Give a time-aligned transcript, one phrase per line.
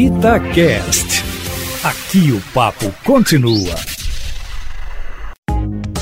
[0.00, 1.24] Itacast.
[1.82, 3.74] Aqui o papo continua.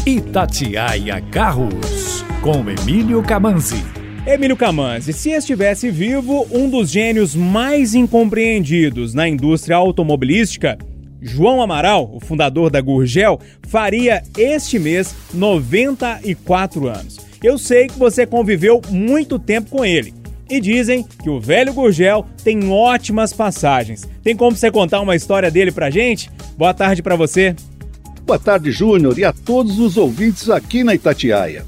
[0.04, 3.82] Itatiaia Carros, com Emílio Camanzi.
[4.26, 10.76] Emílio Camanzi, se estivesse vivo, um dos gênios mais incompreendidos na indústria automobilística,
[11.22, 17.16] João Amaral, o fundador da Gurgel, faria este mês 94 anos.
[17.42, 20.12] Eu sei que você conviveu muito tempo com ele.
[20.48, 24.08] E dizem que o velho Gurgel tem ótimas passagens.
[24.22, 26.30] Tem como você contar uma história dele pra gente?
[26.56, 27.54] Boa tarde para você.
[28.24, 31.64] Boa tarde, Júnior, e a todos os ouvintes aqui na Itatiaia.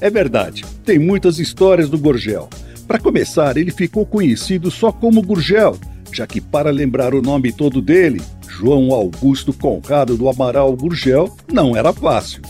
[0.00, 2.48] É verdade, tem muitas histórias do Gurgel.
[2.86, 5.76] Para começar, ele ficou conhecido só como Gurgel,
[6.12, 11.76] já que para lembrar o nome todo dele, João Augusto Conrado do Amaral Gurgel, não
[11.76, 12.42] era fácil.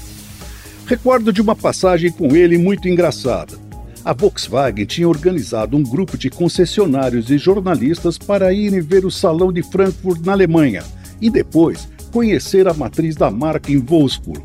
[0.87, 3.68] Recordo de uma passagem com ele muito engraçada.
[4.09, 9.53] A Volkswagen tinha organizado um grupo de concessionários e jornalistas para irem ver o Salão
[9.53, 10.83] de Frankfurt na Alemanha
[11.21, 14.43] e depois conhecer a matriz da marca em Wolfsburg.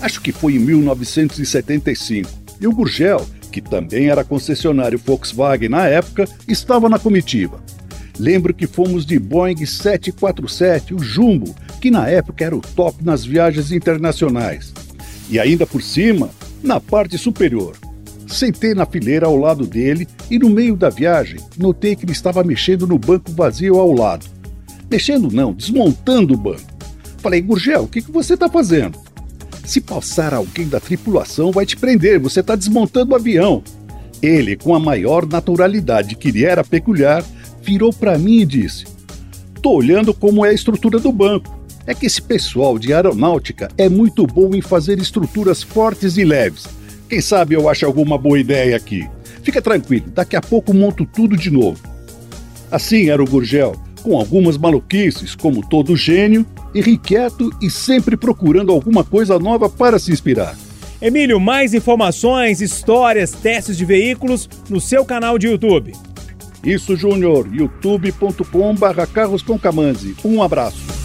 [0.00, 2.28] Acho que foi em 1975.
[2.60, 7.62] E o Gurgel, que também era concessionário Volkswagen na época, estava na comitiva.
[8.18, 13.24] Lembro que fomos de Boeing 747, o Jumbo, que na época era o top nas
[13.24, 14.74] viagens internacionais.
[15.28, 16.28] E ainda por cima,
[16.60, 17.76] na parte superior.
[18.30, 22.44] Sentei na fileira ao lado dele e no meio da viagem notei que ele estava
[22.44, 24.24] mexendo no banco vazio ao lado.
[24.88, 26.62] Mexendo não, desmontando o banco.
[27.18, 28.98] Falei, Gurgel, o que, que você está fazendo?
[29.64, 33.62] Se passar alguém da tripulação, vai te prender, você está desmontando o avião.
[34.22, 37.24] Ele, com a maior naturalidade que lhe era peculiar,
[37.62, 38.84] virou para mim e disse:
[39.60, 41.58] Tô olhando como é a estrutura do banco.
[41.86, 46.79] É que esse pessoal de aeronáutica é muito bom em fazer estruturas fortes e leves.
[47.10, 49.04] Quem sabe eu acho alguma boa ideia aqui.
[49.42, 51.80] Fica tranquilo, daqui a pouco monto tudo de novo.
[52.70, 59.02] Assim era o Gurgel, com algumas maluquices, como todo gênio, irrequieto e sempre procurando alguma
[59.02, 60.56] coisa nova para se inspirar.
[61.02, 65.92] Emílio, mais informações, histórias, testes de veículos no seu canal de YouTube.
[66.62, 70.14] Isso, Júnior, youtube.com/carroscomcamanzi.
[70.24, 70.99] Um abraço.